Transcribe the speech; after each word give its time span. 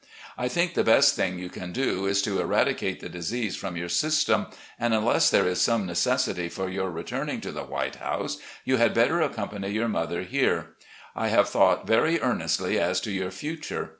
I 0.35 0.47
think 0.47 0.73
the 0.73 0.83
best 0.83 1.15
thing 1.15 1.37
you 1.37 1.47
can 1.49 1.71
do 1.71 2.07
is 2.07 2.23
to 2.23 2.41
eradicate 2.41 3.01
the 3.01 3.07
disease 3.07 3.55
from 3.55 3.77
your 3.77 3.87
system, 3.87 4.47
and 4.79 4.95
unless 4.95 5.29
there 5.29 5.47
is 5.47 5.61
some 5.61 5.85
necessity 5.85 6.49
for 6.49 6.67
your 6.71 6.89
returning 6.89 7.39
to 7.41 7.51
the 7.51 7.61
White 7.65 7.97
House, 7.97 8.39
you 8.65 8.77
had 8.77 8.95
better 8.95 9.21
accompany 9.21 9.69
your 9.69 9.87
mother 9.87 10.23
here. 10.23 10.69
I 11.15 11.27
have 11.27 11.49
thought 11.49 11.85
very 11.85 12.19
earnestly 12.19 12.79
as 12.79 12.99
to 13.01 13.11
your 13.11 13.29
future. 13.29 13.89